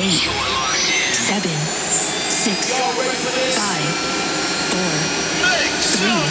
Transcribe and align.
eight, 0.00 0.30
seven, 1.12 1.58
six, 2.30 2.70
five, 3.58 3.82
four, 4.70 4.94
three, 5.82 6.22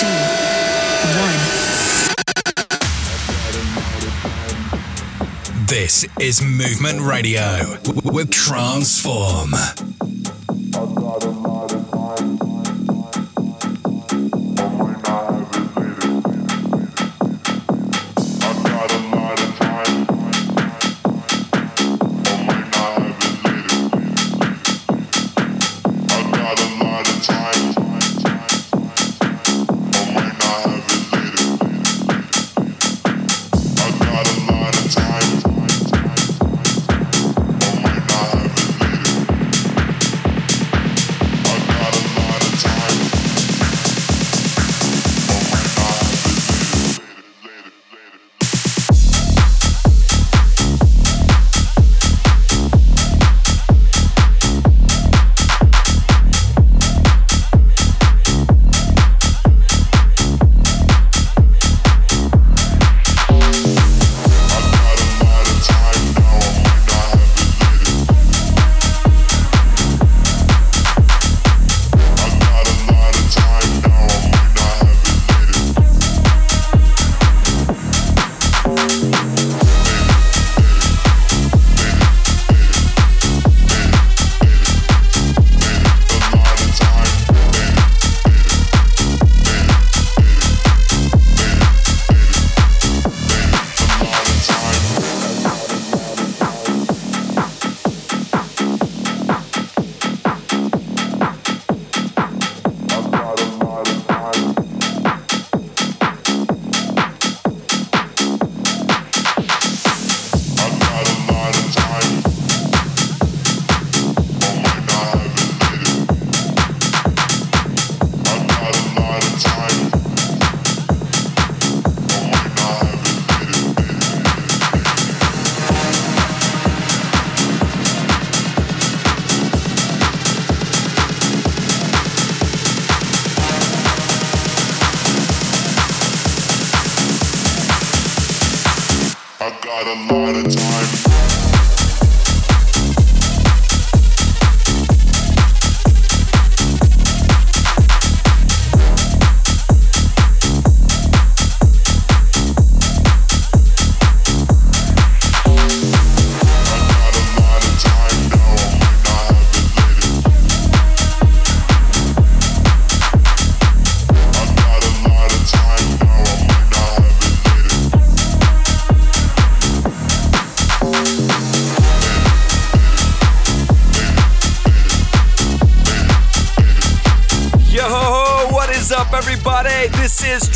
two, 0.00 0.18
one. 1.20 1.40
This 5.66 6.06
is 6.18 6.40
Movement 6.42 7.02
Radio 7.02 7.76
with 8.02 8.30
Transform. 8.30 9.54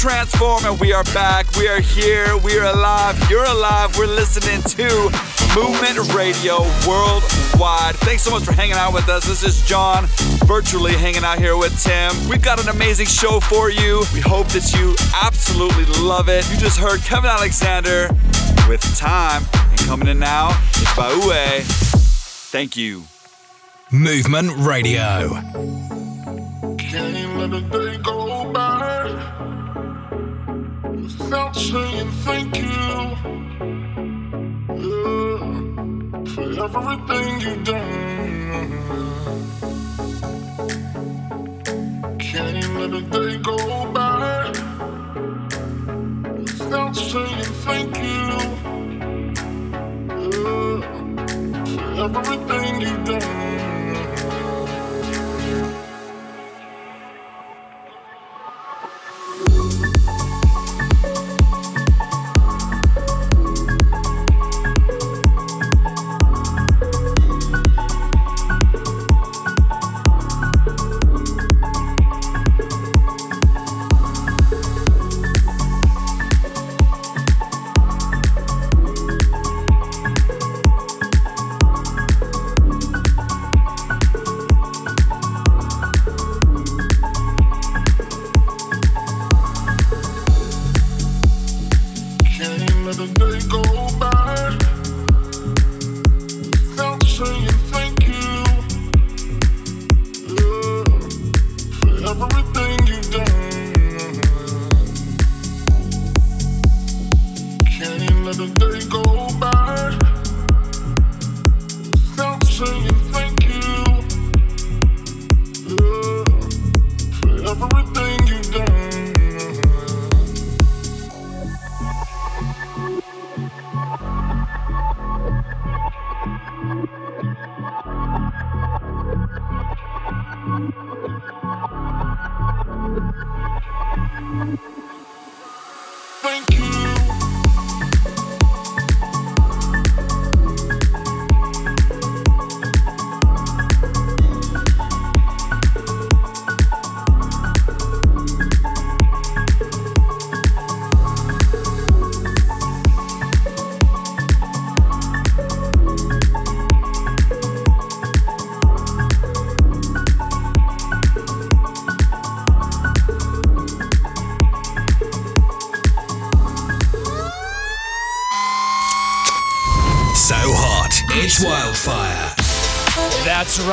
Transform, 0.04 0.66
and 0.66 0.78
we 0.78 0.92
are 0.92 1.04
back. 1.14 1.50
We 1.56 1.66
are 1.66 1.80
here. 1.80 2.36
We 2.36 2.58
are 2.58 2.66
alive. 2.66 3.18
You're 3.30 3.44
alive. 3.44 3.96
We're 3.96 4.06
listening 4.06 4.60
to 4.62 5.10
Movement 5.58 6.12
Radio 6.14 6.60
Worldwide. 6.86 7.96
Thanks 7.96 8.22
so 8.22 8.30
much 8.30 8.44
for 8.44 8.52
hanging 8.52 8.74
out 8.74 8.92
with 8.92 9.08
us. 9.08 9.24
This 9.24 9.42
is 9.42 9.66
John, 9.66 10.04
virtually 10.44 10.92
hanging 10.92 11.24
out 11.24 11.38
here 11.38 11.56
with 11.56 11.82
Tim. 11.82 12.12
We've 12.28 12.42
got 12.42 12.62
an 12.62 12.68
amazing 12.68 13.06
show 13.06 13.40
for 13.40 13.70
you. 13.70 14.04
We 14.12 14.20
hope 14.20 14.48
that 14.48 14.74
you 14.74 14.94
absolutely 15.22 15.86
love 16.02 16.28
it. 16.28 16.46
You 16.50 16.58
just 16.58 16.78
heard 16.78 17.00
Kevin 17.00 17.30
Aleksander 17.30 18.08
with 18.68 18.82
Time, 18.94 19.42
and 19.70 19.78
coming 19.80 20.08
in 20.08 20.18
now 20.18 20.50
is 20.74 20.94
Boue. 20.94 21.62
Thank 22.52 22.76
you. 22.76 23.04
Movement 23.90 24.52
Radio. 24.58 25.40
Can't 27.44 27.52
let 27.52 27.62
a 27.62 27.68
day 27.68 27.98
go 27.98 28.50
by 28.52 29.04
without 30.92 31.54
saying 31.54 32.10
thank 32.24 32.56
you 32.56 32.64
for 36.32 36.46
everything 36.64 37.40
you've 37.42 37.64
done. 37.64 37.90
Can't 42.18 42.66
let 42.78 42.94
a 42.94 43.02
day 43.12 43.36
go 43.42 43.56
by 43.92 44.48
without 46.38 46.96
saying 46.96 47.44
thank 47.66 47.94
you 47.98 48.24
for 51.76 51.84
everything 52.04 52.80
you've 52.80 53.04
done. 53.04 53.73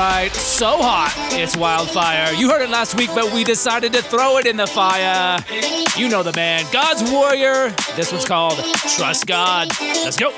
Right, 0.01 0.33
so 0.33 0.77
hot, 0.77 1.13
it's 1.33 1.56
wildfire. 1.56 2.33
You 2.33 2.50
heard 2.50 2.62
it 2.62 2.69
last 2.69 2.95
week, 2.95 3.09
but 3.13 3.31
we 3.33 3.44
decided 3.44 3.94
to 3.94 4.01
throw 4.01 4.38
it 4.38 4.48
in 4.48 4.57
the 4.57 4.68
fire. 4.68 5.44
You 5.95 6.09
know 6.09 6.24
the 6.24 6.33
man, 6.33 6.65
God's 6.71 7.09
Warrior. 7.12 7.69
This 7.95 8.12
one's 8.12 8.25
called 8.25 8.57
Trust 8.95 9.27
God. 9.27 9.69
Let's 9.80 10.18
go. 10.18 10.31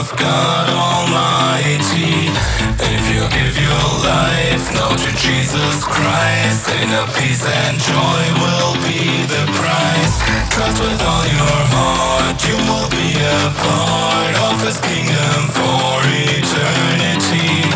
Of 0.00 0.16
God 0.16 0.66
Almighty. 0.72 2.32
If 2.80 3.04
you 3.12 3.20
give 3.36 3.52
your 3.60 3.86
life 4.00 4.64
now 4.72 4.96
to 4.96 5.10
Jesus 5.20 5.84
Christ, 5.84 6.72
inner 6.80 7.04
peace 7.12 7.44
and 7.44 7.76
joy 7.76 8.22
will 8.40 8.74
be 8.88 9.28
the 9.28 9.44
price. 9.60 10.16
Trust 10.48 10.80
with 10.80 11.00
all 11.04 11.26
your 11.28 11.60
heart, 11.76 12.40
you 12.48 12.56
will 12.64 12.88
be 12.88 13.12
a 13.12 13.40
part 13.60 14.34
of 14.48 14.56
His 14.64 14.80
kingdom 14.80 15.52
for 15.52 16.00
eternity. 16.32 17.68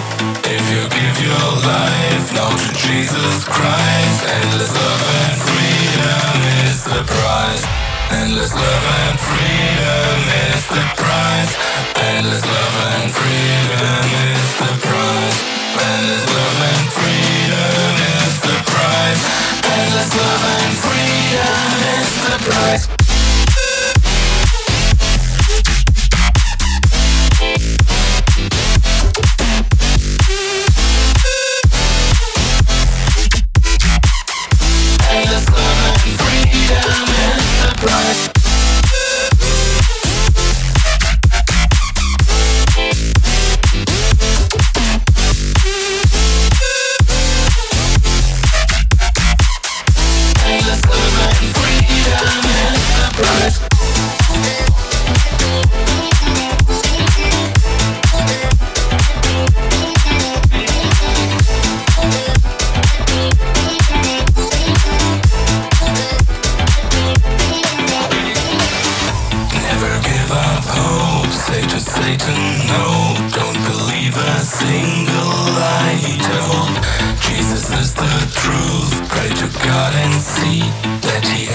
If 0.48 0.64
you 0.72 0.82
give 0.88 1.16
your 1.20 1.48
life 1.60 2.26
now 2.32 2.48
to 2.48 2.68
Jesus 2.72 3.44
Christ, 3.44 4.18
endless 4.24 4.72
love 4.72 5.04
and 5.20 5.36
freedom 5.44 6.36
is 6.64 6.84
the 6.88 7.04
Endless 8.10 8.54
love 8.54 8.86
and 9.00 9.18
freedom 9.20 10.18
is 10.48 10.66
the 10.68 10.84
prize. 10.96 11.52
Endless 11.96 12.44
love 12.44 12.76
and 12.92 13.12
freedom 13.12 14.04
is 14.28 14.48
the 14.60 14.72
prize. 14.84 15.36
Endless 15.80 16.26
love 16.28 16.58
and 16.70 16.86
freedom 16.92 17.94
is 18.20 18.34
the 18.40 18.56
prize. 18.70 19.22
Endless 19.64 20.10
love 20.16 20.44
and 20.60 20.74
freedom 20.84 21.68
is 21.98 22.10
the 22.24 22.36
prize. 22.50 23.03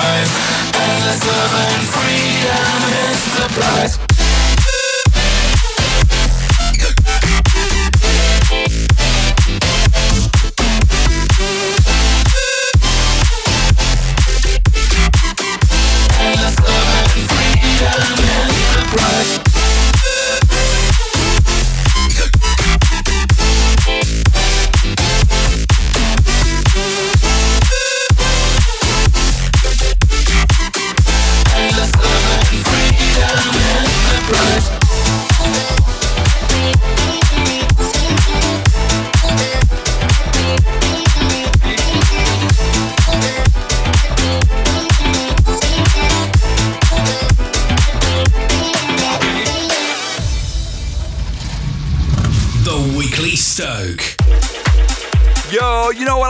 Endless 0.00 1.26
love 1.26 1.54
and 1.54 1.84
freedom 1.90 2.80
is 3.10 3.20
the 3.34 4.17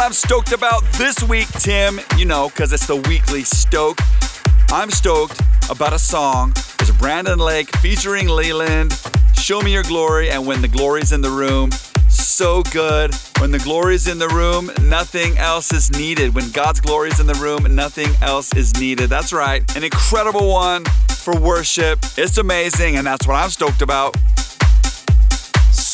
price. 0.08 0.18
stoked 0.18 0.52
about 0.52 0.82
this 0.92 1.22
week, 1.22 1.48
Tim. 1.48 2.00
You 2.16 2.24
know, 2.24 2.48
because 2.48 2.72
it's 2.72 2.86
the 2.86 2.96
weekly 2.96 3.42
Stoke. 3.42 3.98
I'm 4.70 4.90
stoked 4.90 5.40
about 5.70 5.92
a 5.92 5.98
song. 5.98 6.52
It's 6.80 6.90
Brandon 6.92 7.38
Lake 7.38 7.74
featuring 7.76 8.26
Leeland. 8.26 8.92
Show 9.36 9.60
me 9.62 9.72
your 9.72 9.84
glory, 9.84 10.30
and 10.30 10.46
when 10.46 10.60
the 10.60 10.68
glory's 10.68 11.12
in 11.12 11.20
the 11.20 11.30
room, 11.30 11.70
so 12.08 12.62
good. 12.64 13.14
When 13.38 13.50
the 13.50 13.58
glory's 13.58 14.08
in 14.08 14.18
the 14.18 14.28
room, 14.28 14.70
nothing 14.88 15.38
else 15.38 15.72
is 15.72 15.90
needed. 15.90 16.34
When 16.34 16.50
God's 16.50 16.80
glory 16.80 17.10
is 17.10 17.20
in 17.20 17.26
the 17.26 17.34
room, 17.34 17.74
nothing 17.74 18.10
else 18.20 18.54
is 18.54 18.78
needed. 18.80 19.08
That's 19.08 19.32
right. 19.32 19.62
An 19.76 19.84
incredible 19.84 20.48
one 20.48 20.84
for 21.08 21.38
worship. 21.38 21.98
It's 22.16 22.38
amazing, 22.38 22.96
and 22.96 23.06
that's 23.06 23.26
what 23.26 23.34
I'm 23.34 23.50
stoked 23.50 23.82
about. 23.82 24.16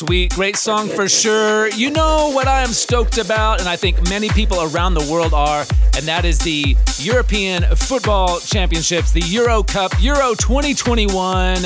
Sweet, 0.07 0.35
great 0.35 0.57
song 0.57 0.89
for 0.89 1.09
sure. 1.09 1.71
You 1.71 1.91
know 1.91 2.31
what 2.35 2.47
I 2.47 2.63
am 2.63 2.69
stoked 2.69 3.17
about, 3.17 3.61
and 3.61 3.69
I 3.69 3.77
think 3.77 4.07
many 4.11 4.29
people 4.29 4.61
around 4.61 4.93
the 4.93 5.11
world 5.11 5.33
are, 5.33 5.61
and 5.97 6.05
that 6.05 6.27
is 6.27 6.39
the 6.41 6.77
European 6.99 7.63
Football 7.75 8.39
Championships, 8.41 9.13
the 9.13 9.23
Euro 9.23 9.63
Cup, 9.63 9.93
Euro 10.01 10.35
2021. 10.35 11.57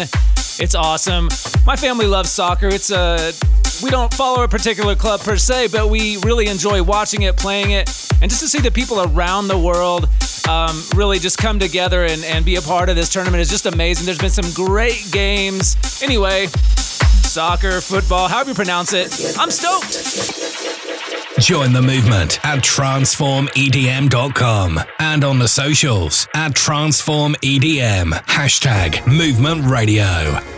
It's 0.60 0.74
awesome. 0.76 1.28
My 1.66 1.74
family 1.74 2.06
loves 2.06 2.30
soccer. 2.30 2.68
It's 2.68 2.92
a 2.92 3.32
we 3.82 3.90
don't 3.90 4.12
follow 4.14 4.44
a 4.44 4.48
particular 4.48 4.94
club 4.94 5.20
per 5.20 5.36
se, 5.36 5.68
but 5.68 5.88
we 5.88 6.18
really 6.18 6.46
enjoy 6.46 6.80
watching 6.82 7.22
it, 7.22 7.36
playing 7.36 7.72
it, 7.72 7.88
and 8.22 8.30
just 8.30 8.42
to 8.42 8.48
see 8.48 8.60
the 8.60 8.70
people 8.70 9.00
around 9.02 9.48
the 9.48 9.58
world 9.58 10.08
um, 10.48 10.82
really 10.94 11.18
just 11.18 11.38
come 11.38 11.58
together 11.58 12.04
and, 12.04 12.24
and 12.24 12.44
be 12.44 12.56
a 12.56 12.62
part 12.62 12.88
of 12.88 12.94
this 12.94 13.08
tournament 13.08 13.40
is 13.40 13.50
just 13.50 13.66
amazing. 13.66 14.06
There's 14.06 14.18
been 14.18 14.30
some 14.30 14.50
great 14.54 15.06
games. 15.10 15.76
Anyway, 16.02 16.46
soccer, 17.28 17.80
football, 17.80 18.28
however 18.28 18.50
you 18.50 18.54
pronounce 18.54 18.92
it. 18.92 19.36
I'm 19.38 19.50
stoked. 19.50 19.94
Join 21.38 21.72
the 21.72 21.82
movement 21.82 22.44
at 22.44 22.58
transformedm.com 22.58 24.80
and 24.98 25.24
on 25.24 25.38
the 25.38 25.48
socials 25.48 26.28
at 26.34 26.52
transformedm. 26.52 28.12
Hashtag 28.24 29.06
movement 29.06 29.64
radio. 29.64 30.57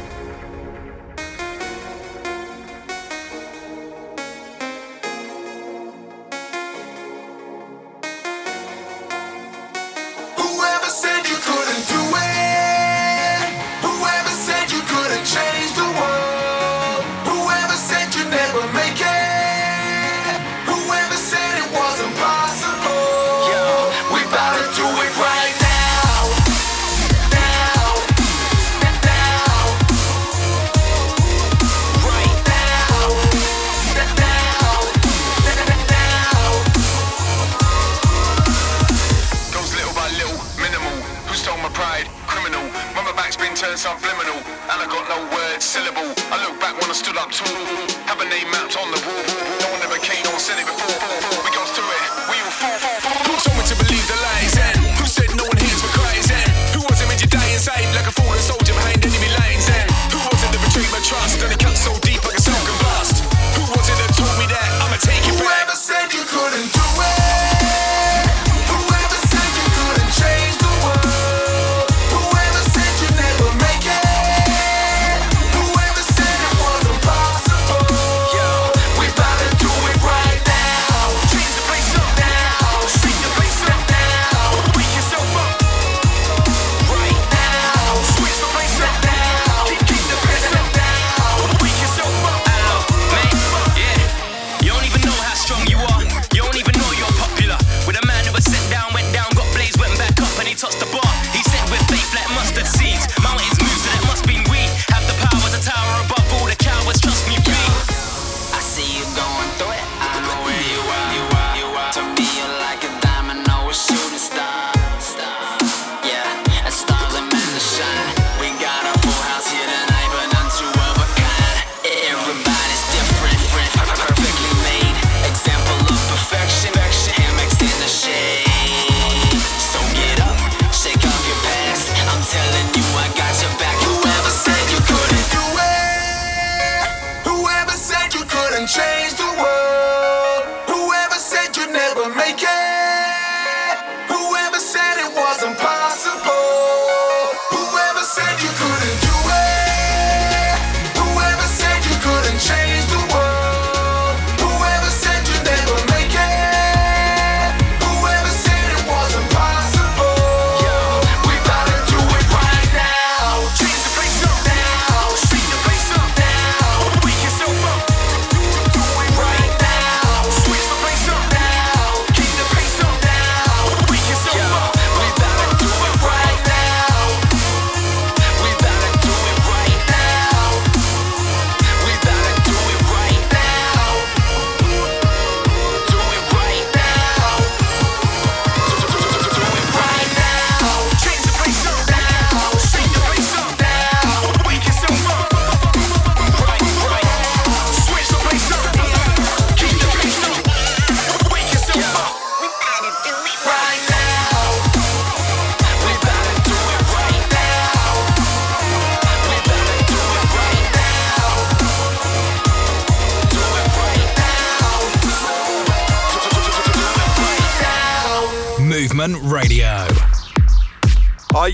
Ah, 221.32 221.46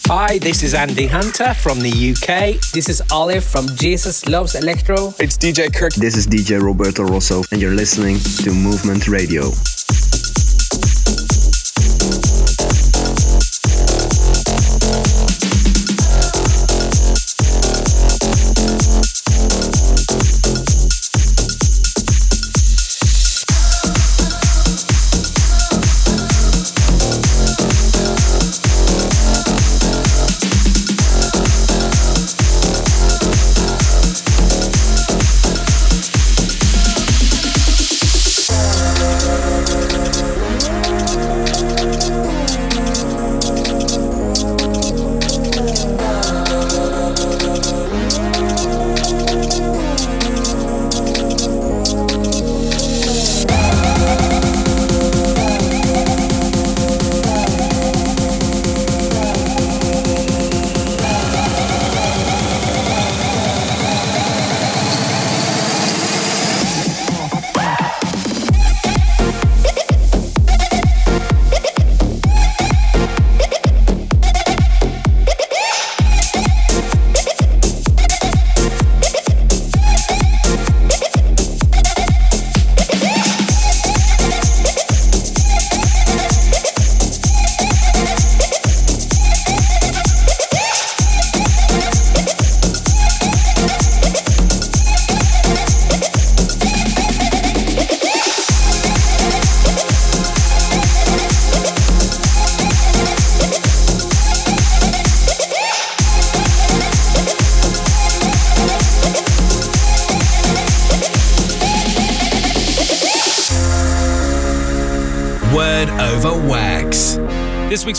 Hi, 0.09 0.39
this 0.39 0.63
is 0.63 0.73
Andy 0.73 1.09
Hunter 1.09 1.53
from 1.53 1.81
the 1.81 1.91
UK. 1.91 2.61
This 2.73 2.89
is 2.89 3.03
Olive 3.11 3.43
from 3.43 3.67
Jesus 3.75 4.29
Loves 4.29 4.55
Electro. 4.55 5.13
It's 5.19 5.37
DJ 5.37 5.75
Kirk. 5.75 5.95
This 5.95 6.17
is 6.17 6.29
DJ 6.29 6.63
Roberto 6.63 7.03
Rosso, 7.03 7.43
and 7.51 7.61
you're 7.61 7.75
listening 7.75 8.21
to 8.45 8.53
Movement 8.53 9.09
Radio. 9.09 9.51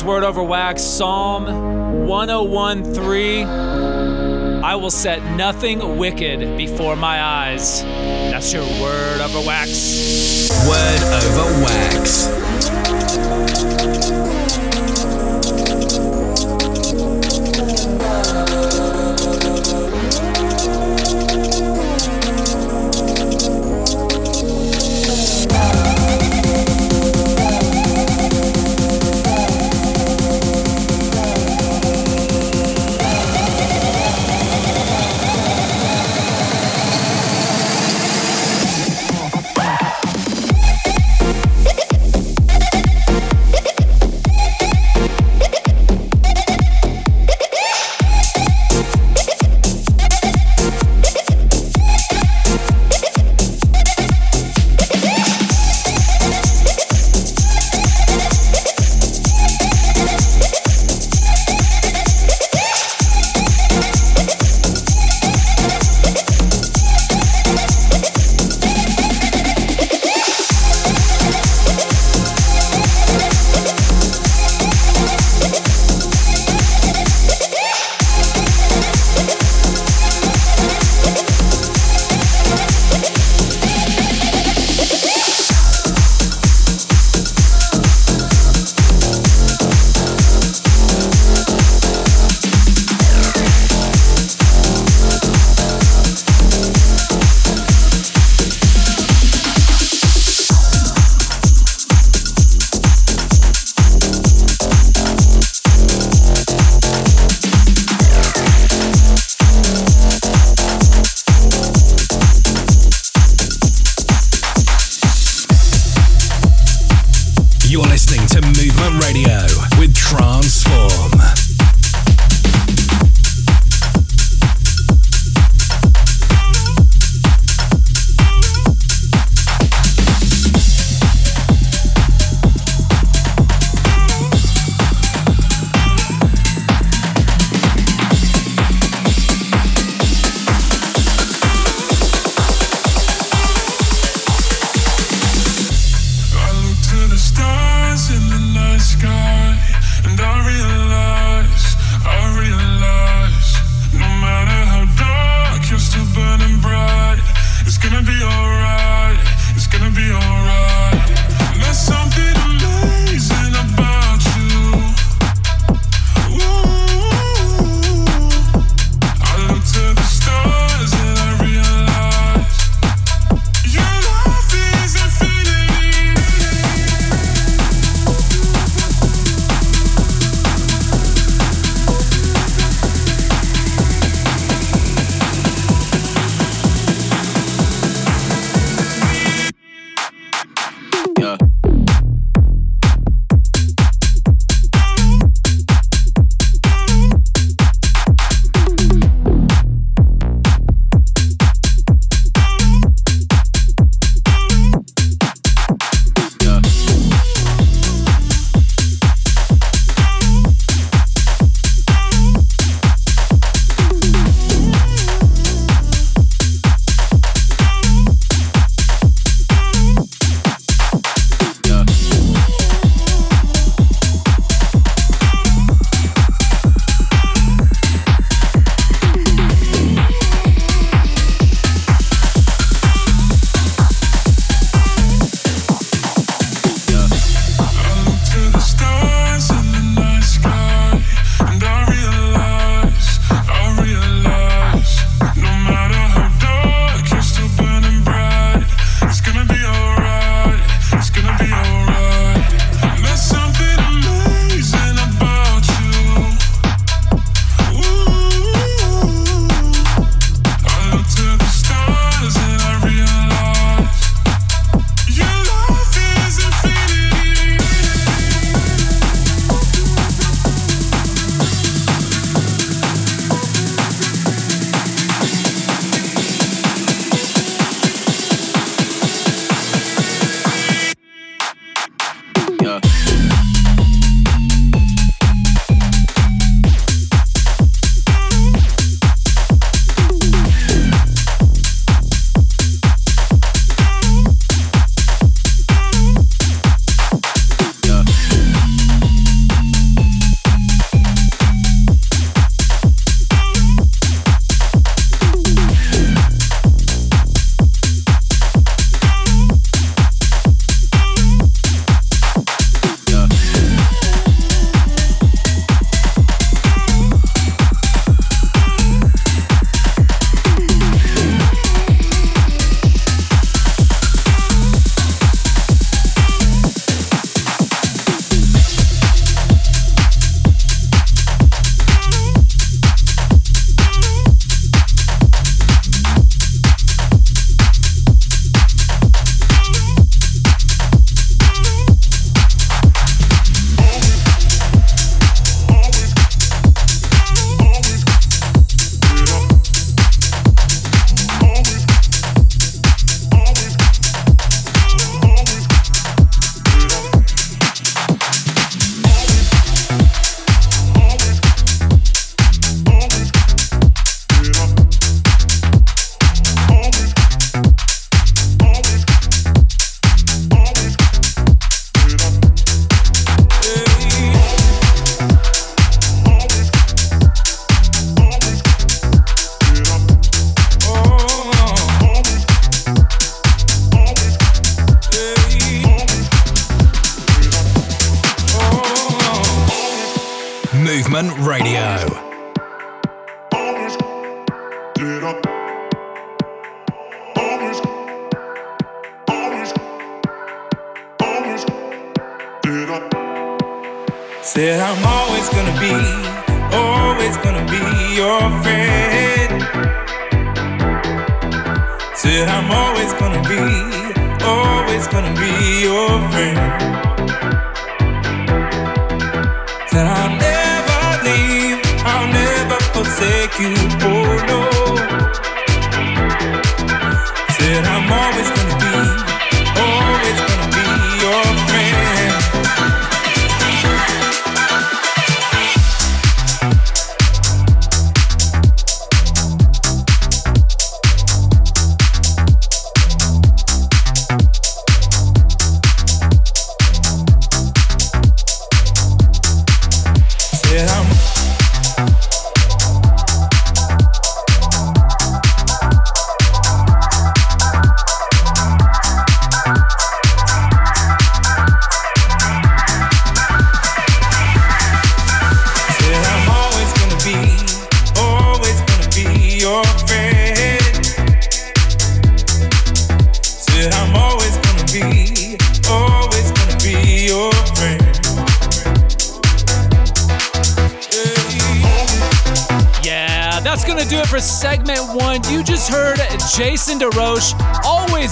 Word 0.07 0.23
over 0.23 0.41
wax, 0.41 0.81
Psalm 0.81 2.07
1013. 2.07 3.45
I 3.45 4.73
will 4.75 4.89
set 4.89 5.21
nothing 5.35 5.97
wicked 5.97 6.57
before 6.57 6.95
my 6.95 7.21
eyes. 7.21 7.81
That's 7.81 8.53
your 8.53 8.63
word 8.81 9.19
over 9.19 9.45
wax. 9.45 10.49
Word 10.65 11.03
over 11.13 11.61
wax. 11.61 12.56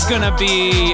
Gonna 0.09 0.35
be. 0.37 0.93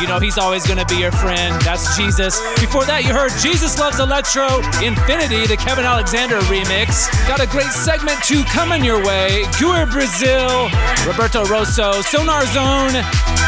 You 0.00 0.06
know, 0.06 0.20
he's 0.20 0.38
always 0.38 0.66
gonna 0.66 0.84
be 0.84 0.96
your 0.96 1.10
friend. 1.10 1.60
That's 1.62 1.96
Jesus. 1.96 2.38
Before 2.60 2.84
that, 2.84 3.02
you 3.04 3.12
heard 3.12 3.32
Jesus 3.42 3.78
Loves 3.78 3.98
Electro 3.98 4.62
Infinity, 4.78 5.46
the 5.46 5.56
Kevin 5.56 5.84
Aleksander 5.84 6.38
remix. 6.46 7.10
Got 7.26 7.40
a 7.40 7.46
great 7.48 7.72
segment 7.72 8.22
two 8.22 8.44
coming 8.44 8.84
your 8.84 9.02
way. 9.04 9.44
Cure 9.58 9.86
Brazil, 9.86 10.70
Roberto 11.02 11.44
Rosso, 11.46 12.00
Sonar 12.02 12.46
Zone, 12.54 12.94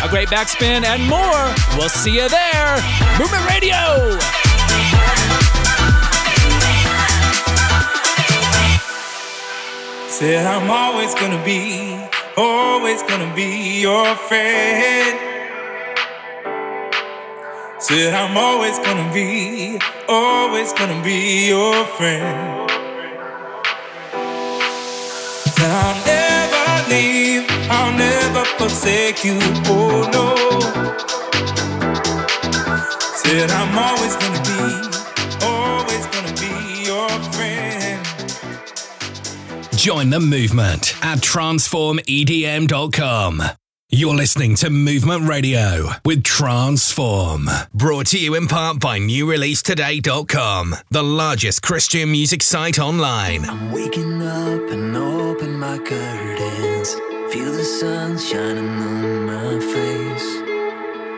a 0.03 0.09
great 0.11 0.29
backspin, 0.29 0.83
and 0.83 1.07
more. 1.07 1.45
We'll 1.79 1.89
see 1.89 2.19
you 2.19 2.29
there. 2.29 2.83
Movement 3.19 3.47
Radio! 3.47 4.19
Said 10.09 10.47
I'm 10.47 10.71
always 10.71 11.15
gonna 11.15 11.43
be, 11.45 11.98
always 12.39 13.03
gonna 13.03 13.35
be 13.35 13.81
your 13.81 14.15
friend. 14.15 15.19
Said 17.81 18.15
I'm 18.15 18.37
always 18.37 18.79
gonna 18.79 19.13
be, 19.13 19.79
always 20.09 20.73
gonna 20.73 21.03
be 21.03 21.49
your 21.49 21.85
friend. 21.97 22.71
Said 25.57 25.71
I'll 25.83 26.07
never 26.07 26.91
leave, 26.91 27.47
I'll 27.71 27.97
never 27.99 28.45
forsake 28.57 29.25
you, 29.25 29.39
oh 29.67 30.09
no. 30.13 30.37
Said 33.17 33.51
I'm 33.51 33.77
always 33.77 34.15
gonna 34.17 34.43
be, 34.51 34.98
Join 39.79 40.11
the 40.11 40.19
movement 40.19 40.97
at 41.05 41.21
transformedm.com. 41.21 43.43
You're 43.91 44.15
listening 44.17 44.57
to 44.57 44.69
Movement 44.71 45.29
Radio 45.29 45.91
with 46.05 46.25
Transform. 46.25 47.49
Brought 47.73 48.09
to 48.09 48.19
you 48.19 48.35
in 48.35 48.49
part 48.49 48.81
by 48.81 48.99
NewReleaseToday.com, 48.99 50.75
the 50.91 51.05
largest 51.05 51.63
Christian 51.63 52.11
music 52.11 52.43
site 52.43 52.81
online. 52.81 53.49
I'm 53.49 53.71
waking 53.71 54.21
up 54.21 54.69
and 54.69 54.97
open 54.97 55.61
my 55.61 55.79
curtains. 55.79 56.95
Feel 57.33 57.53
the 57.53 57.63
sun 57.63 58.19
shining 58.19 58.69
on 58.69 59.27
my 59.27 59.61
face. 59.61 60.41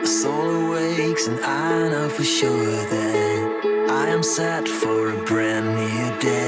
My 0.01 0.05
soul 0.05 0.67
awakes 0.67 1.25
and 1.25 1.43
I 1.43 1.89
know 1.89 2.09
for 2.09 2.23
sure 2.23 2.63
that 2.63 3.87
I 3.89 4.09
am 4.09 4.21
set 4.21 4.67
for 4.67 5.09
a 5.09 5.17
brand 5.25 5.75
new 5.75 6.19
day. 6.19 6.40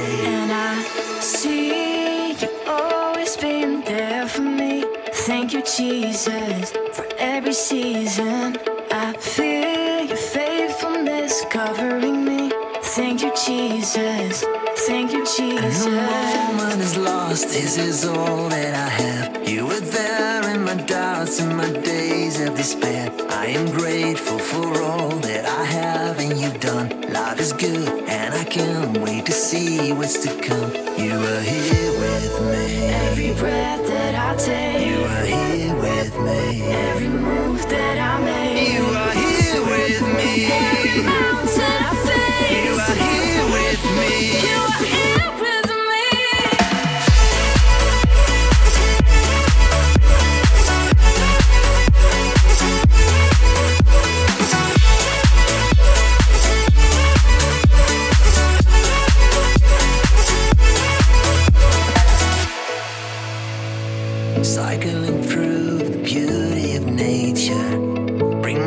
Thank 5.26 5.54
you, 5.54 5.64
Jesus, 5.64 6.72
for 6.92 7.06
every 7.18 7.54
season. 7.54 8.58
I 8.92 9.14
feel 9.18 10.06
your 10.06 10.18
faithfulness 10.18 11.46
covering 11.50 12.26
me. 12.26 12.52
Thank 12.82 13.22
you, 13.24 13.32
Jesus. 13.46 14.44
Thank 14.86 15.14
you, 15.14 15.26
Jesus. 15.26 15.86
No 15.86 16.54
moment 16.54 16.82
is 16.82 16.98
lost, 16.98 17.48
this 17.48 17.78
is 17.78 18.04
all 18.04 18.50
that 18.50 18.76
I 18.76 18.90
have. 19.02 19.48
You 19.48 19.68
were 19.68 19.80
there 19.80 20.54
in 20.54 20.66
my 20.66 20.76
doubts 20.76 21.40
and 21.40 21.56
my 21.56 21.72
days 21.72 22.42
of 22.42 22.58
despair. 22.58 23.10
I 23.30 23.46
am 23.46 23.72
grateful 23.72 24.40
for 24.40 24.82
all 24.82 25.12
that 25.20 25.46
I 25.46 25.64
have 25.64 26.20
and 26.20 26.38
you've 26.38 26.60
done. 26.60 27.03
Life 27.14 27.40
is 27.40 27.54
good 27.54 27.88
and 28.10 28.34
I 28.34 28.44
can't 28.44 28.98
wait 28.98 29.26
to 29.28 29.32
see 29.32 29.94
what's 29.94 30.18
to 30.24 30.30
come. 30.42 30.72
You 30.98 31.14
are 31.14 31.42
here 31.42 31.92
with 32.04 32.42
me. 32.52 32.86
Every 33.08 33.34
breath 33.34 33.86
that 33.88 34.16
I 34.16 34.36
take, 34.38 34.88
You 34.88 35.04
are 35.04 35.26
here 35.26 35.76
with 35.76 36.14
me. 36.28 36.64
every 36.64 37.08
move 37.10 37.62
that 37.70 37.98
I 38.00 38.14
make, 38.26 38.74
You 38.74 38.84
are 38.86 39.14
here 39.24 39.62
with 39.74 40.02
me. 40.18 40.46
every 40.46 41.04
mountain 41.04 41.78
I 41.90 41.94
face. 42.08 42.66
You 42.66 42.74
are 42.88 42.98
here 43.08 43.46
with 43.58 43.84
me. 44.00 44.14
You 44.50 44.63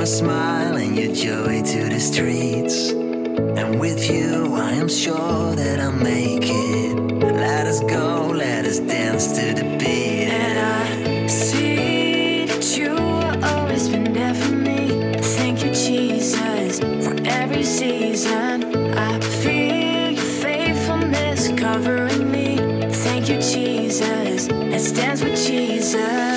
Smile 0.07 0.77
and 0.77 0.97
your 0.97 1.13
joy 1.13 1.63
to 1.63 1.89
the 1.89 1.99
streets. 1.99 2.91
And 2.91 3.81
with 3.81 4.09
you, 4.09 4.55
I 4.55 4.71
am 4.71 4.89
sure 4.89 5.57
that 5.57 5.81
I'll 5.81 5.91
make 5.91 6.45
it. 6.45 6.95
Let 7.21 7.67
us 7.67 7.81
go, 7.81 8.29
let 8.33 8.65
us 8.65 8.79
dance 8.79 9.27
to 9.37 9.53
the 9.53 9.65
beat. 9.81 10.29
And 10.31 10.59
I 10.61 11.27
see 11.27 12.47
that 12.47 12.79
you 12.79 12.95
have 12.95 13.43
always 13.43 13.89
been 13.89 14.13
there 14.13 14.35
for 14.35 14.53
me. 14.53 15.19
Thank 15.37 15.65
you, 15.65 15.73
Jesus, 15.75 16.79
for 16.79 17.17
every 17.27 17.65
season. 17.65 18.97
I 18.97 19.19
feel 19.19 20.13
your 20.13 20.25
faithfulness 20.41 21.49
covering 21.59 22.31
me. 22.31 22.59
Thank 22.93 23.29
you, 23.29 23.41
Jesus. 23.41 24.49
Let's 24.49 24.93
dance 24.93 25.25
with 25.25 25.37
Jesus. 25.37 26.36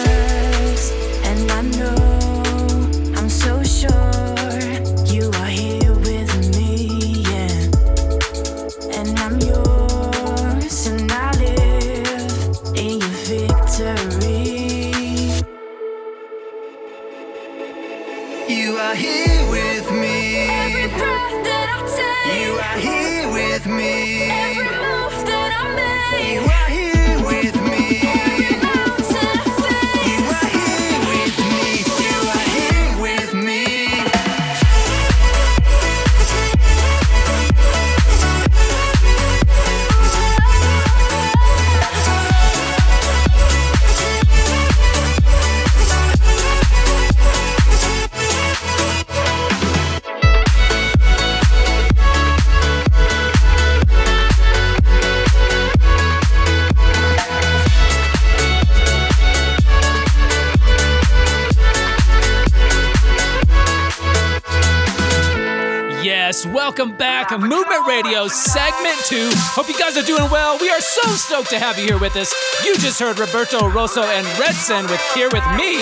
2. 69.09 69.27
Hope 69.57 69.67
you 69.67 69.73
guys 69.73 69.97
are 69.97 70.05
doing 70.05 70.29
well. 70.29 70.59
We 70.59 70.69
are 70.69 70.79
so 70.79 71.01
stoked 71.13 71.49
to 71.49 71.57
have 71.57 71.79
you 71.79 71.85
here 71.85 71.97
with 71.97 72.15
us. 72.15 72.31
You 72.63 72.77
just 72.77 72.99
heard 72.99 73.17
Roberto 73.17 73.67
Rosso 73.67 74.03
and 74.03 74.27
Redson 74.37 74.87
with 74.87 75.01
Here 75.15 75.29
With 75.31 75.45
Me. 75.57 75.81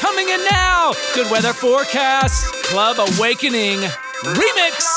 Coming 0.00 0.30
in 0.30 0.40
now, 0.50 0.92
Good 1.14 1.30
Weather 1.30 1.52
Forecast, 1.52 2.46
Club 2.64 2.96
Awakening 2.98 3.80
Remix. 4.24 4.88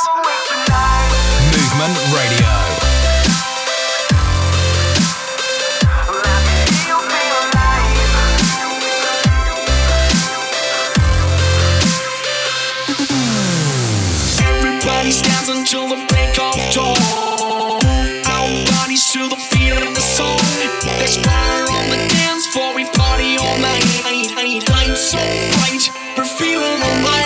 Movement 1.76 2.00
Radio. 2.16 2.49
to 19.14 19.28
the 19.28 19.36
feeling 19.36 19.88
of 19.88 19.96
the 19.96 20.02
soul. 20.02 20.38
There's 21.00 21.18
fire 21.18 21.66
on 21.66 21.90
the 21.90 21.98
dance 22.14 22.46
floor. 22.46 22.76
We 22.76 22.86
party 22.86 23.38
all 23.38 23.58
night. 23.58 23.82
I'm 24.06 24.96
so 24.96 25.18
bright. 25.18 25.90
We're 26.16 26.26
feeling 26.26 26.82
alive. 26.82 27.19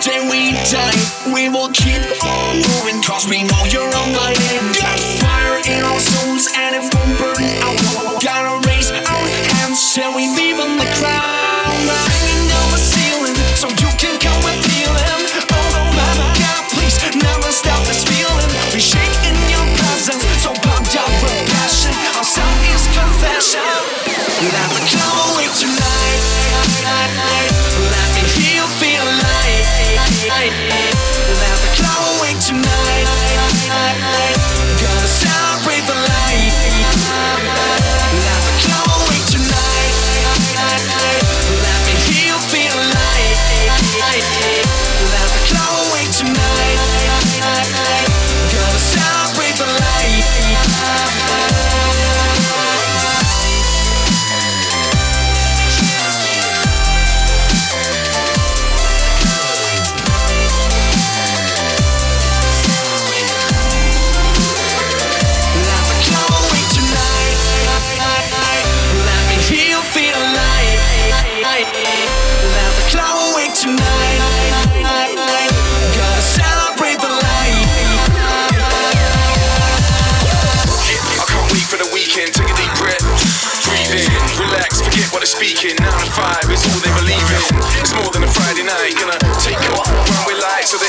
day 0.00 0.20
we 0.30 0.52
die, 0.72 1.32
we 1.34 1.48
will 1.50 1.68
keep 1.68 2.00
on 2.24 2.56
moving, 2.56 3.02
cause 3.02 3.28
we 3.28 3.42
know 3.42 3.64
you're 3.70 3.82
on 3.84 4.12
my 4.12 4.34
end. 4.52 4.69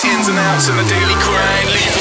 the 0.04 0.08
ins 0.08 0.28
and 0.28 0.38
outs 0.38 0.68
and 0.70 0.80
the 0.80 0.84
daily 0.90 1.14
grind. 1.14 2.01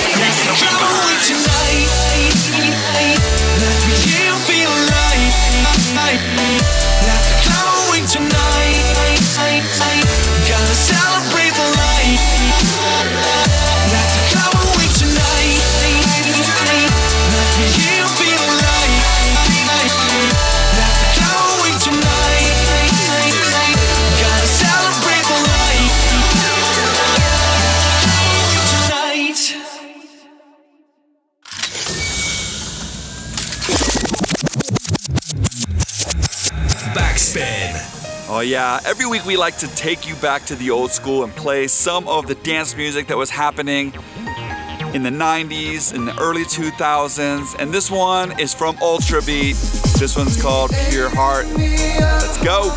Oh, 38.40 38.42
yeah. 38.42 38.80
Every 38.86 39.04
week 39.04 39.26
we 39.26 39.36
like 39.36 39.58
to 39.58 39.68
take 39.74 40.08
you 40.08 40.16
back 40.16 40.46
to 40.46 40.54
the 40.54 40.70
old 40.70 40.92
school 40.92 41.24
and 41.24 41.32
play 41.36 41.66
some 41.66 42.08
of 42.08 42.26
the 42.26 42.34
dance 42.36 42.74
music 42.74 43.08
that 43.08 43.18
was 43.18 43.28
happening 43.28 43.92
in 44.94 45.02
the 45.02 45.10
90s, 45.10 45.92
in 45.94 46.06
the 46.06 46.18
early 46.18 46.44
2000s. 46.44 47.54
And 47.58 47.70
this 47.70 47.90
one 47.90 48.40
is 48.40 48.54
from 48.54 48.76
Ultrabeat. 48.76 49.98
This 49.98 50.16
one's 50.16 50.40
called 50.40 50.70
Pure 50.88 51.10
Heart. 51.10 51.48
Let's 51.48 52.42
go. 52.42 52.70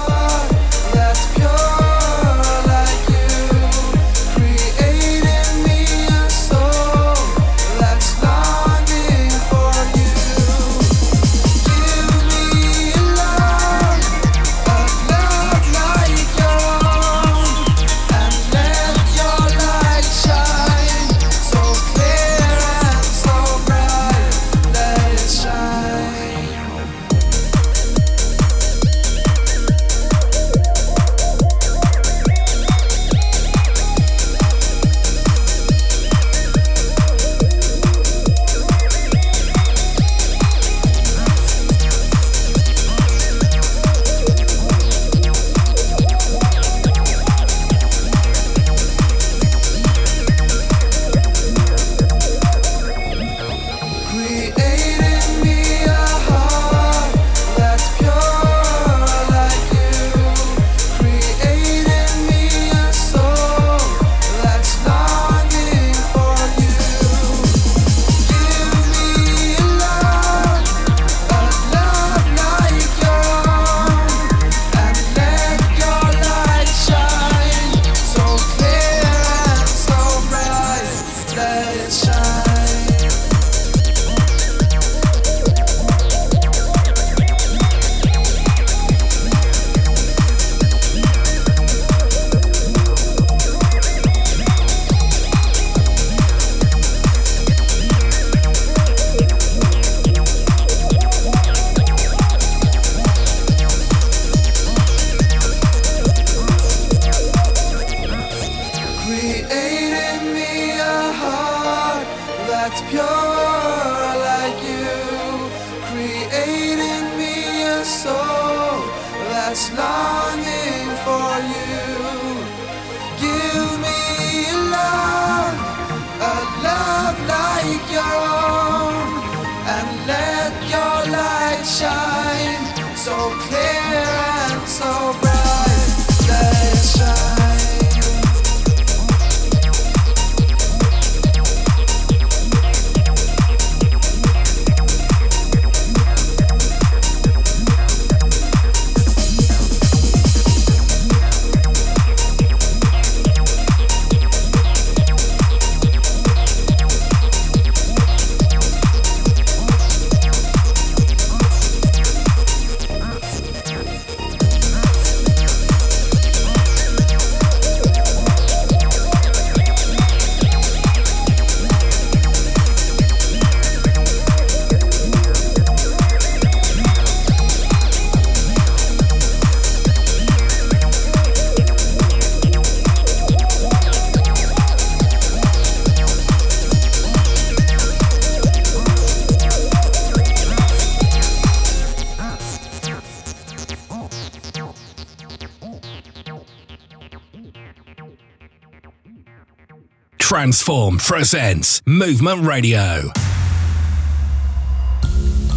Transform 200.44 200.98
presents 200.98 201.82
Movement 201.86 202.46
Radio. 202.46 203.00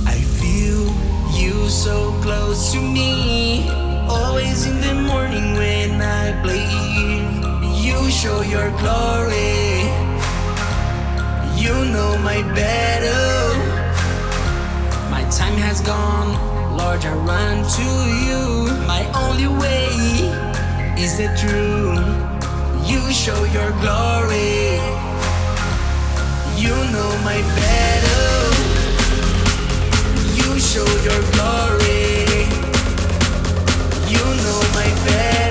I 0.07 0.19
feel 0.39 0.87
you 1.37 1.69
so 1.69 2.13
close 2.23 2.71
to 2.71 2.81
me. 2.81 3.69
Always 4.09 4.65
in 4.65 4.81
the 4.81 4.95
morning 4.95 5.55
when 5.55 6.01
I 6.01 6.41
bleed, 6.41 7.83
you 7.85 7.99
show 8.13 8.43
your 8.43 8.71
glory. 8.79 9.91
You 11.61 11.75
know 11.93 12.17
my 12.23 12.43
battle. 12.55 13.59
My 15.11 15.29
time 15.33 15.59
has 15.67 15.81
gone, 15.81 16.31
Lord. 16.77 17.05
I 17.05 17.13
run 17.27 17.57
to 17.79 17.89
you. 18.23 18.87
My 18.87 19.03
only 19.25 19.49
way 19.49 19.89
is 20.97 21.19
the 21.19 21.27
truth 21.41 22.36
you 22.87 23.13
show 23.13 23.45
your 23.45 23.71
glory. 23.83 24.79
You 26.57 26.75
know 26.93 27.11
my 27.25 27.41
battle. 27.59 28.53
You 30.39 30.59
show 30.61 30.87
your 31.07 31.21
glory. 31.33 32.47
You 34.09 34.25
know 34.43 34.61
my 34.75 34.89
battle. 35.05 35.46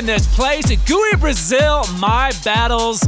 In 0.00 0.06
this 0.06 0.34
place. 0.34 0.64
Gui 0.86 1.16
Brazil, 1.18 1.84
My 1.98 2.32
Battles, 2.42 3.00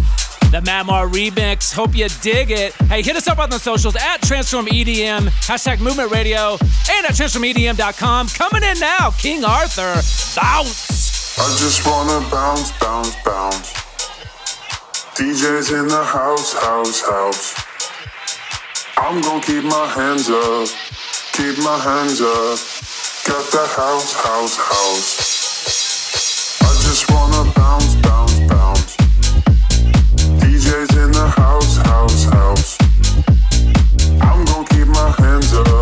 the 0.51 0.61
Mamr 0.61 1.11
remix. 1.11 1.73
Hope 1.73 1.97
you 1.97 2.07
dig 2.21 2.51
it. 2.51 2.75
Hey, 2.91 3.01
hit 3.01 3.17
us 3.17 3.27
up 3.29 3.39
on 3.39 3.49
the 3.49 3.59
socials 3.59 3.97
at 3.97 4.21
Transform 4.21 4.67
EDM, 4.67 5.29
hashtag 5.47 5.81
Movement 5.81 6.11
Radio, 6.11 6.59
and 6.91 7.07
at 7.07 7.13
TransformEDM.com. 7.13 8.29
Coming 8.29 8.63
in 8.63 8.79
now, 8.79 9.11
King 9.13 9.43
Arthur, 9.43 9.95
bounce. 10.39 11.39
I 11.39 11.49
just 11.57 11.87
wanna 11.87 12.29
bounce, 12.29 12.73
bounce, 12.73 13.17
bounce. 13.25 13.73
DJs 15.17 15.81
in 15.81 15.89
the 15.89 16.05
house, 16.05 16.53
house, 16.53 17.01
house. 17.01 17.55
I'm 18.99 19.23
gonna 19.23 19.41
keep 19.41 19.65
my 19.65 19.87
hands 19.87 20.29
up, 20.29 20.69
keep 21.33 21.57
my 21.65 21.79
hands 21.79 22.21
up. 22.21 22.59
Got 23.25 23.51
the 23.51 23.67
house, 23.77 24.13
house, 24.13 24.57
house. 24.59 25.32
Hands 35.19 35.53
up, 35.55 35.82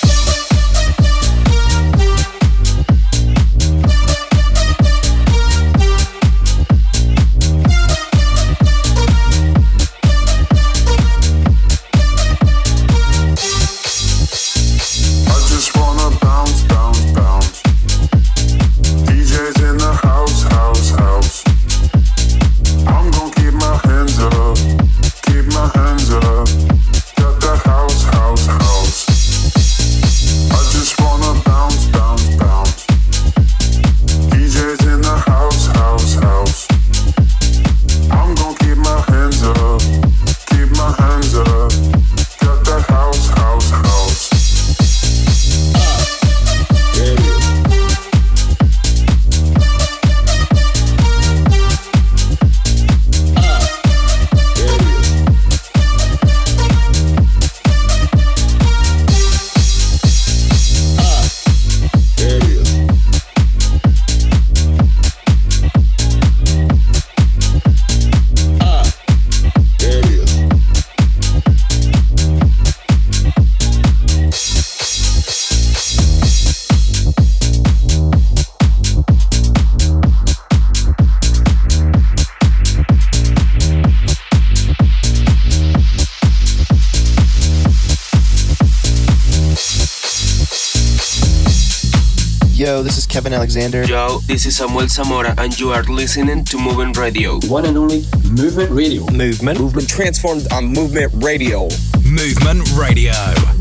Yo, 92.81 92.85
this 92.85 92.97
is 92.97 93.05
Kevin 93.05 93.31
Aleksander. 93.31 93.83
Yo, 93.83 94.21
this 94.25 94.47
is 94.47 94.57
Samuel 94.57 94.87
Zamora, 94.87 95.35
and 95.37 95.57
you 95.59 95.69
are 95.69 95.83
listening 95.83 96.43
to 96.45 96.57
Movement 96.57 96.97
Radio. 96.97 97.39
One 97.45 97.65
and 97.65 97.77
only 97.77 98.05
Movement 98.31 98.71
Radio. 98.71 99.05
Movement. 99.11 99.59
Movement 99.59 99.87
transformed 99.87 100.51
on 100.51 100.65
Movement 100.65 101.13
Radio. 101.23 101.69
Movement 102.03 102.67
Radio. 102.71 103.60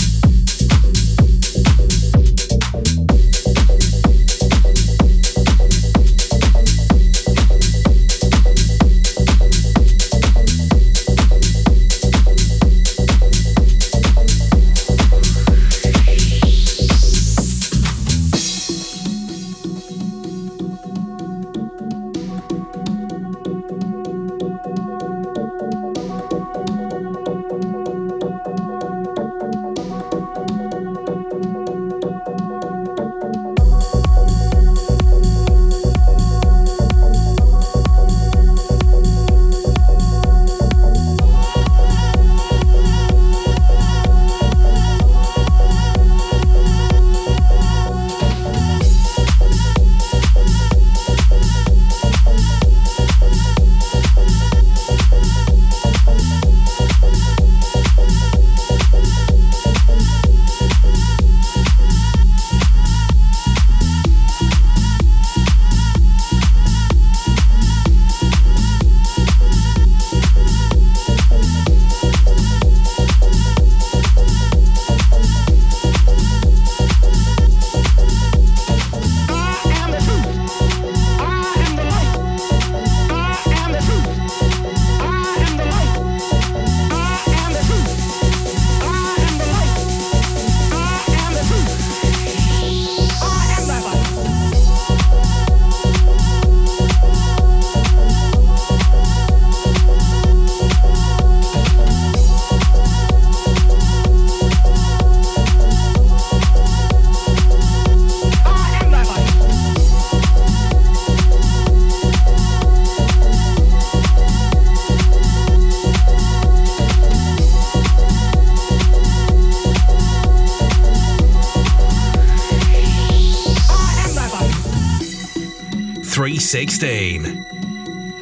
Three 126.50 126.66
sixteen. 126.66 127.46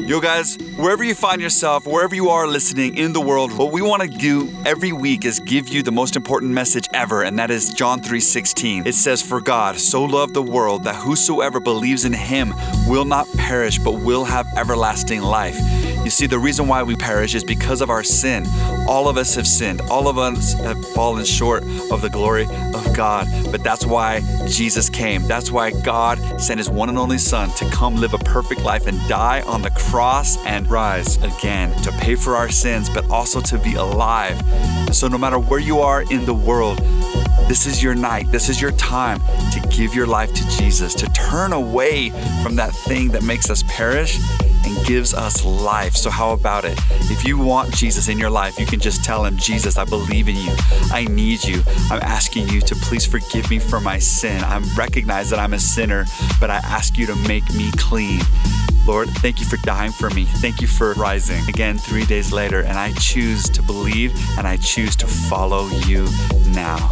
Yo, 0.07 0.21
guys, 0.21 0.59
wherever 0.77 1.03
you 1.03 1.15
find 1.15 1.41
yourself, 1.41 1.87
wherever 1.87 2.15
you 2.15 2.29
are 2.29 2.47
listening 2.47 2.95
in 2.97 3.15
the 3.15 3.21
world, 3.21 3.57
what 3.57 3.73
we 3.73 3.81
want 3.81 4.03
to 4.03 4.09
do 4.09 4.55
every 4.67 4.93
week 4.93 5.25
is 5.25 5.41
give 5.41 5.69
you 5.69 5.83
the 5.83 5.93
most 5.93 6.15
important 6.15 6.51
message 6.51 6.87
ever, 6.93 7.23
and 7.23 7.39
that 7.39 7.51
is 7.51 7.73
John 7.73 8.03
3:16. 8.03 8.87
It 8.87 8.95
says, 8.95 9.23
"For 9.23 9.41
God 9.41 9.79
so 9.79 10.05
loved 10.05 10.35
the 10.35 10.43
world 10.43 10.85
that 10.85 10.97
whosoever 10.97 11.59
believes 11.59 12.05
in 12.05 12.13
him 12.13 12.55
will 12.87 13.07
not 13.07 13.27
perish 13.39 13.79
but 13.79 13.93
will 13.93 14.25
have 14.25 14.47
everlasting 14.59 15.23
life." 15.23 15.59
You 16.05 16.11
see, 16.11 16.27
the 16.27 16.39
reason 16.39 16.69
why 16.69 16.83
we 16.83 16.97
perish 16.97 17.35
is 17.35 17.45
because 17.45 17.81
of 17.81 17.91
our 17.91 18.03
sin. 18.03 18.47
All 18.87 19.09
of 19.09 19.17
us 19.19 19.35
have 19.35 19.47
sinned. 19.47 19.81
All 19.91 20.07
of 20.09 20.17
us 20.17 20.55
have 20.55 20.79
fallen 20.95 21.25
short 21.25 21.65
of 21.91 22.01
the 22.03 22.09
glory 22.09 22.47
of 22.73 22.93
God. 22.95 23.27
But 23.51 23.63
that's 23.63 23.85
why 23.85 24.23
Jesus 24.47 24.89
came. 24.89 25.27
That's 25.27 25.51
why 25.51 25.71
God 25.71 26.19
sent 26.39 26.59
his 26.59 26.71
one 26.71 26.89
and 26.89 26.99
only 26.99 27.19
Son 27.19 27.51
to 27.51 27.69
come 27.71 27.97
live 27.97 28.15
a 28.15 28.19
perfect 28.19 28.63
life 28.63 28.87
and 28.87 28.99
die 29.09 29.43
on 29.43 29.63
the 29.63 29.71
cross 29.71 30.37
and 30.47 30.71
rise 30.71 31.17
again 31.23 31.75
to 31.83 31.91
pay 31.93 32.15
for 32.15 32.37
our 32.37 32.49
sins, 32.51 32.89
but 32.89 33.09
also 33.11 33.41
to 33.41 33.59
be 33.59 33.75
alive. 33.75 34.41
So 34.93 35.09
no 35.09 35.19
matter 35.19 35.39
where 35.39 35.61
you 35.61 35.81
are 35.81 36.03
in 36.11 36.25
the 36.25 36.35
world, 36.35 36.81
This 37.49 37.65
is 37.65 37.83
your 37.83 37.95
night. 37.95 38.31
This 38.31 38.51
is 38.51 38.61
your 38.61 38.73
time 38.73 39.21
to 39.53 39.69
give 39.71 39.95
your 39.95 40.07
life 40.07 40.35
to 40.35 40.47
Jesus, 40.59 40.93
to 40.95 41.07
turn 41.13 41.55
away 41.55 42.11
from 42.43 42.57
that 42.57 42.75
thing 42.75 43.09
that 43.09 43.23
makes 43.23 43.49
us 43.49 43.63
perish 43.69 44.19
and 44.65 44.87
gives 44.87 45.15
us 45.15 45.45
life. 45.45 45.95
So, 45.95 46.11
how 46.11 46.33
about 46.33 46.65
it? 46.65 46.79
If 47.11 47.25
you 47.25 47.39
want 47.39 47.75
Jesus 47.75 48.09
in 48.09 48.19
your 48.19 48.31
life, 48.31 48.59
you 48.59 48.67
can 48.67 48.81
just 48.81 49.05
tell 49.05 49.25
him, 49.25 49.37
Jesus, 49.37 49.79
I 49.79 49.85
believe 49.85 50.29
in 50.29 50.37
you. 50.37 50.55
I 50.93 51.07
need 51.11 51.45
you. 51.45 51.63
I'm 51.91 52.01
asking 52.03 52.49
you 52.49 52.61
to 52.63 52.75
please 52.75 53.07
forgive 53.07 53.51
me 53.51 53.59
for 53.59 53.81
my 53.81 53.99
sin. 53.99 54.43
I 54.45 54.59
recognize 54.77 55.31
that 55.31 55.39
I'm 55.39 55.55
a 55.55 55.59
sinner, 55.59 56.07
but 56.41 56.51
I 56.51 56.57
ask 56.57 56.97
you 56.99 57.07
to 57.07 57.17
make 57.29 57.49
me 57.55 57.71
clean. 57.77 58.21
Lord, 58.87 59.11
thank 59.11 59.39
you 59.39 59.45
for 59.45 59.59
dying 59.59 59.93
for 59.93 60.09
me. 60.11 60.25
Thank 60.25 60.63
you 60.63 60.67
for 60.67 60.95
rising 60.95 61.47
again 61.47 61.77
three 61.77 62.07
days 62.07 62.33
later. 62.33 62.63
And 62.63 62.79
I 62.79 62.93
choose 62.95 63.45
to 63.51 63.63
believe 63.63 64.19
and 64.39 64.47
I 64.47 64.57
choose 64.57 64.97
to 64.97 65.07
follow 65.07 65.67
you 65.87 66.09
now. 66.47 66.89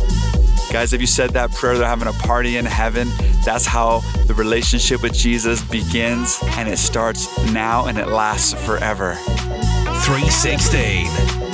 Guys, 0.72 0.92
if 0.92 1.00
you 1.00 1.06
said 1.06 1.30
that 1.30 1.52
prayer? 1.52 1.78
They're 1.78 1.86
having 1.86 2.08
a 2.08 2.12
party 2.12 2.56
in 2.56 2.64
heaven. 2.64 3.08
That's 3.44 3.64
how 3.64 4.00
the 4.26 4.34
relationship 4.34 5.02
with 5.02 5.14
Jesus 5.14 5.62
begins, 5.62 6.38
and 6.42 6.68
it 6.68 6.78
starts 6.78 7.28
now 7.52 7.86
and 7.86 7.98
it 7.98 8.08
lasts 8.08 8.52
forever. 8.66 9.14
316. 10.04 11.45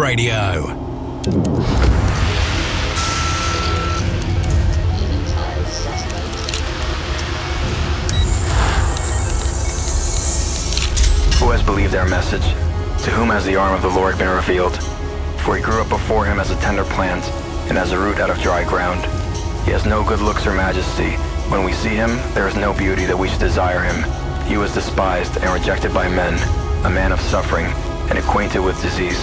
Radio. 0.00 0.62
Who 11.36 11.50
has 11.50 11.62
believed 11.62 11.94
our 11.94 12.08
message? 12.08 12.40
To 12.40 13.10
whom 13.10 13.28
has 13.28 13.44
the 13.44 13.56
arm 13.56 13.74
of 13.74 13.82
the 13.82 13.88
Lord 13.88 14.16
been 14.16 14.30
revealed? 14.30 14.74
For 15.40 15.56
he 15.56 15.62
grew 15.62 15.82
up 15.82 15.90
before 15.90 16.24
him 16.24 16.40
as 16.40 16.50
a 16.50 16.56
tender 16.60 16.84
plant, 16.84 17.22
and 17.68 17.76
as 17.76 17.92
a 17.92 17.98
root 17.98 18.20
out 18.20 18.30
of 18.30 18.40
dry 18.40 18.64
ground. 18.64 19.04
He 19.66 19.70
has 19.72 19.84
no 19.84 20.02
good 20.02 20.20
looks 20.20 20.46
or 20.46 20.54
majesty. 20.54 21.10
When 21.50 21.62
we 21.62 21.72
see 21.72 21.90
him, 21.90 22.16
there 22.32 22.48
is 22.48 22.56
no 22.56 22.72
beauty 22.72 23.04
that 23.04 23.18
we 23.18 23.28
should 23.28 23.40
desire 23.40 23.80
him. 23.80 24.46
He 24.46 24.56
was 24.56 24.72
despised 24.72 25.36
and 25.36 25.52
rejected 25.52 25.92
by 25.92 26.08
men, 26.08 26.34
a 26.86 26.90
man 26.90 27.12
of 27.12 27.20
suffering, 27.20 27.66
and 28.08 28.18
acquainted 28.18 28.60
with 28.60 28.80
disease. 28.80 29.22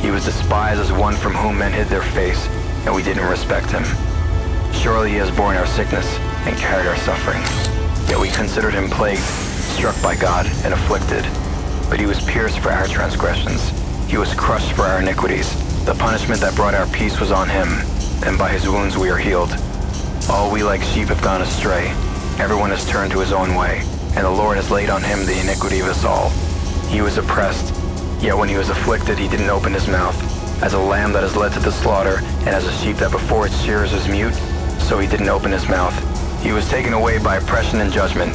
He 0.00 0.10
was 0.10 0.24
despised 0.24 0.80
as 0.80 0.92
one 0.92 1.14
from 1.14 1.34
whom 1.34 1.58
men 1.58 1.72
hid 1.72 1.88
their 1.88 2.02
face, 2.02 2.48
and 2.86 2.94
we 2.94 3.02
didn't 3.02 3.28
respect 3.28 3.70
him. 3.70 3.84
Surely 4.72 5.10
he 5.10 5.16
has 5.16 5.30
borne 5.36 5.56
our 5.56 5.66
sickness 5.66 6.06
and 6.46 6.56
carried 6.56 6.86
our 6.86 6.96
suffering. 6.96 7.42
Yet 8.08 8.18
we 8.18 8.30
considered 8.30 8.72
him 8.72 8.88
plagued, 8.88 9.20
struck 9.20 10.00
by 10.02 10.16
God, 10.16 10.46
and 10.64 10.72
afflicted. 10.72 11.24
But 11.90 12.00
he 12.00 12.06
was 12.06 12.24
pierced 12.24 12.60
for 12.60 12.70
our 12.70 12.86
transgressions. 12.86 13.70
He 14.08 14.16
was 14.16 14.34
crushed 14.34 14.72
for 14.72 14.82
our 14.82 15.00
iniquities. 15.00 15.54
The 15.84 15.94
punishment 15.94 16.40
that 16.40 16.56
brought 16.56 16.74
our 16.74 16.86
peace 16.88 17.20
was 17.20 17.30
on 17.30 17.48
him, 17.48 17.68
and 18.24 18.38
by 18.38 18.48
his 18.48 18.66
wounds 18.66 18.96
we 18.96 19.10
are 19.10 19.18
healed. 19.18 19.54
All 20.30 20.50
we 20.50 20.62
like 20.62 20.82
sheep 20.82 21.08
have 21.08 21.22
gone 21.22 21.42
astray. 21.42 21.88
Everyone 22.38 22.70
has 22.70 22.88
turned 22.88 23.12
to 23.12 23.20
his 23.20 23.32
own 23.32 23.54
way, 23.54 23.82
and 24.16 24.24
the 24.24 24.30
Lord 24.30 24.56
has 24.56 24.70
laid 24.70 24.88
on 24.88 25.02
him 25.02 25.26
the 25.26 25.38
iniquity 25.40 25.80
of 25.80 25.86
us 25.88 26.04
all. 26.04 26.30
He 26.88 27.02
was 27.02 27.18
oppressed, 27.18 27.74
yet 28.20 28.36
when 28.36 28.48
he 28.48 28.56
was 28.56 28.68
afflicted 28.68 29.18
he 29.18 29.28
didn't 29.28 29.50
open 29.50 29.72
his 29.72 29.88
mouth. 29.88 30.16
As 30.62 30.74
a 30.74 30.78
lamb 30.78 31.12
that 31.12 31.24
is 31.24 31.36
led 31.36 31.52
to 31.52 31.60
the 31.60 31.72
slaughter, 31.72 32.18
and 32.40 32.48
as 32.48 32.66
a 32.66 32.72
sheep 32.72 32.96
that 32.96 33.10
before 33.10 33.46
its 33.46 33.60
shearers 33.62 33.92
is 33.92 34.08
mute, 34.08 34.34
so 34.78 34.98
he 34.98 35.08
didn't 35.08 35.28
open 35.28 35.52
his 35.52 35.68
mouth. 35.68 35.94
He 36.42 36.52
was 36.52 36.68
taken 36.68 36.92
away 36.92 37.18
by 37.18 37.36
oppression 37.36 37.80
and 37.80 37.92
judgment. 37.92 38.32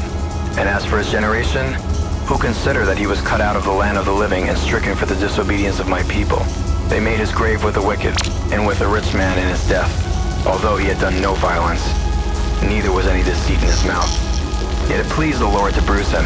And 0.57 0.69
as 0.69 0.85
for 0.85 0.97
his 0.97 1.11
generation, 1.11 1.73
who 2.25 2.37
consider 2.37 2.85
that 2.85 2.97
he 2.97 3.07
was 3.07 3.21
cut 3.21 3.41
out 3.41 3.55
of 3.55 3.63
the 3.63 3.71
land 3.71 3.97
of 3.97 4.05
the 4.05 4.11
living 4.11 4.49
and 4.49 4.57
stricken 4.57 4.95
for 4.95 5.05
the 5.05 5.15
disobedience 5.15 5.79
of 5.79 5.87
my 5.87 6.01
people? 6.03 6.39
They 6.87 6.99
made 6.99 7.19
his 7.19 7.31
grave 7.31 7.63
with 7.63 7.75
the 7.75 7.85
wicked, 7.85 8.15
and 8.51 8.65
with 8.65 8.79
the 8.79 8.87
rich 8.87 9.13
man 9.13 9.37
in 9.37 9.47
his 9.47 9.67
death, 9.67 9.91
although 10.47 10.77
he 10.77 10.87
had 10.87 10.99
done 10.99 11.21
no 11.21 11.33
violence, 11.35 11.85
neither 12.63 12.91
was 12.91 13.05
any 13.05 13.23
deceit 13.23 13.59
in 13.59 13.69
his 13.69 13.85
mouth. 13.85 14.09
Yet 14.89 15.05
it 15.05 15.11
pleased 15.11 15.39
the 15.39 15.47
Lord 15.47 15.73
to 15.73 15.81
bruise 15.81 16.11
him. 16.11 16.25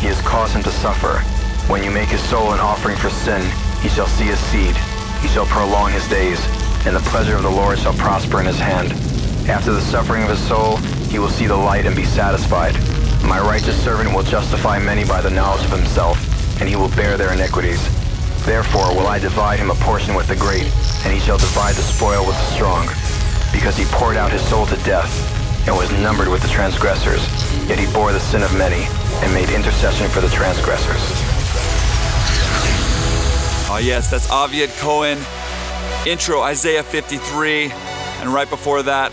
He 0.00 0.08
has 0.08 0.20
caused 0.22 0.54
him 0.54 0.62
to 0.62 0.70
suffer. 0.70 1.22
When 1.72 1.82
you 1.82 1.90
make 1.90 2.10
his 2.10 2.20
soul 2.28 2.52
an 2.52 2.60
offering 2.60 2.98
for 2.98 3.08
sin, 3.08 3.40
he 3.80 3.88
shall 3.88 4.06
see 4.06 4.26
his 4.26 4.38
seed. 4.52 4.76
He 5.22 5.28
shall 5.28 5.46
prolong 5.46 5.90
his 5.90 6.06
days, 6.06 6.38
and 6.84 6.94
the 6.94 7.08
pleasure 7.08 7.34
of 7.34 7.44
the 7.44 7.50
Lord 7.50 7.78
shall 7.78 7.94
prosper 7.94 8.40
in 8.40 8.46
his 8.46 8.60
hand. 8.60 8.92
After 9.48 9.72
the 9.72 9.80
suffering 9.80 10.22
of 10.22 10.28
his 10.28 10.46
soul, 10.46 10.76
he 11.08 11.18
will 11.18 11.30
see 11.30 11.46
the 11.46 11.56
light 11.56 11.86
and 11.86 11.96
be 11.96 12.04
satisfied. 12.04 12.74
My 13.24 13.40
righteous 13.40 13.82
servant 13.82 14.14
will 14.14 14.22
justify 14.22 14.80
many 14.80 15.06
by 15.06 15.22
the 15.22 15.30
knowledge 15.30 15.64
of 15.64 15.70
himself, 15.70 16.20
and 16.60 16.68
he 16.68 16.76
will 16.76 16.90
bear 16.90 17.16
their 17.16 17.32
iniquities. 17.32 17.80
Therefore 18.44 18.94
will 18.94 19.06
I 19.06 19.18
divide 19.18 19.58
him 19.58 19.70
a 19.70 19.80
portion 19.80 20.14
with 20.14 20.28
the 20.28 20.36
great, 20.36 20.68
and 21.06 21.14
he 21.14 21.20
shall 21.20 21.38
divide 21.38 21.74
the 21.74 21.80
spoil 21.80 22.26
with 22.26 22.36
the 22.36 22.52
strong. 22.52 22.84
Because 23.50 23.78
he 23.78 23.86
poured 23.86 24.18
out 24.18 24.30
his 24.30 24.46
soul 24.46 24.66
to 24.66 24.76
death, 24.84 25.08
and 25.66 25.74
was 25.74 25.90
numbered 26.04 26.28
with 26.28 26.42
the 26.42 26.48
transgressors, 26.48 27.24
yet 27.66 27.78
he 27.78 27.90
bore 27.94 28.12
the 28.12 28.20
sin 28.20 28.42
of 28.42 28.52
many, 28.58 28.84
and 29.24 29.32
made 29.32 29.48
intercession 29.48 30.10
for 30.10 30.20
the 30.20 30.28
transgressors. 30.28 31.31
Oh, 33.74 33.78
yes, 33.78 34.10
that's 34.10 34.26
Aviad 34.26 34.68
Cohen. 34.80 35.16
Intro 36.06 36.42
Isaiah 36.42 36.82
53. 36.82 37.70
And 38.20 38.28
right 38.28 38.50
before 38.50 38.82
that, 38.82 39.10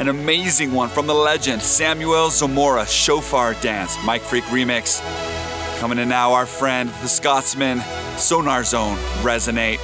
an 0.00 0.08
amazing 0.08 0.72
one 0.72 0.88
from 0.88 1.06
the 1.06 1.14
legend 1.14 1.62
Samuel 1.62 2.28
Zamora 2.30 2.84
Shofar 2.84 3.54
Dance, 3.62 3.96
Mike 4.04 4.22
Freak 4.22 4.42
remix. 4.46 5.00
Coming 5.78 5.98
in 5.98 6.08
now, 6.08 6.32
our 6.32 6.44
friend, 6.44 6.90
the 7.02 7.06
Scotsman, 7.06 7.80
Sonar 8.18 8.64
Zone, 8.64 8.96
Resonate. 9.22 9.78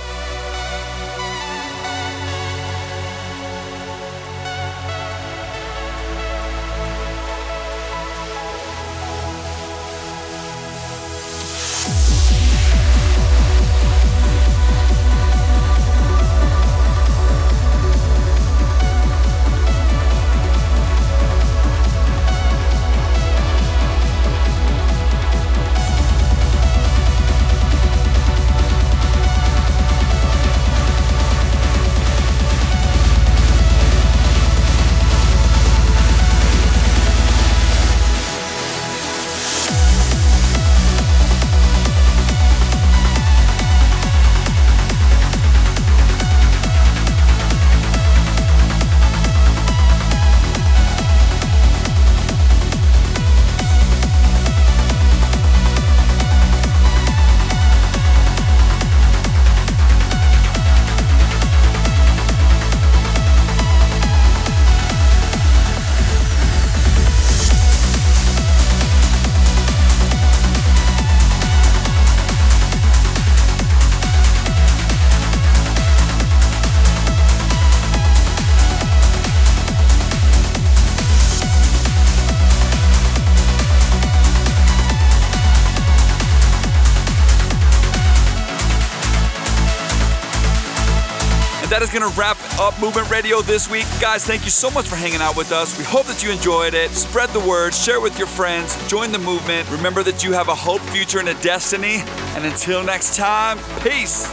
Going 92.08 92.14
to 92.14 92.20
wrap 92.20 92.38
up 92.58 92.78
Movement 92.80 93.10
Radio 93.10 93.42
this 93.42 93.70
week. 93.70 93.84
Guys, 94.00 94.24
thank 94.24 94.44
you 94.44 94.50
so 94.50 94.70
much 94.70 94.86
for 94.86 94.96
hanging 94.96 95.20
out 95.20 95.36
with 95.36 95.52
us. 95.52 95.78
We 95.78 95.84
hope 95.84 96.06
that 96.06 96.22
you 96.22 96.30
enjoyed 96.30 96.72
it. 96.74 96.90
Spread 96.90 97.28
the 97.30 97.40
word, 97.40 97.74
share 97.74 97.96
it 97.96 98.02
with 98.02 98.18
your 98.18 98.26
friends, 98.26 98.76
join 98.88 99.12
the 99.12 99.18
movement. 99.18 99.70
Remember 99.70 100.02
that 100.02 100.24
you 100.24 100.32
have 100.32 100.48
a 100.48 100.54
hope, 100.54 100.80
future, 100.80 101.18
and 101.18 101.28
a 101.28 101.34
destiny. 101.42 102.02
And 102.34 102.44
until 102.44 102.84
next 102.84 103.16
time, 103.16 103.58
peace. 103.82 104.26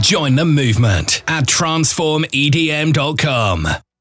Join 0.00 0.36
the 0.36 0.44
movement 0.44 1.22
at 1.28 1.46
transformedm.com. 1.46 3.82